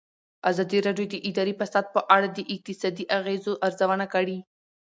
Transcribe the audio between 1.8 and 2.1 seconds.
په